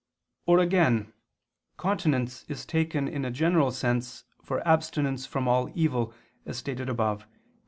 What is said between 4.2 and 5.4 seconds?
for abstinence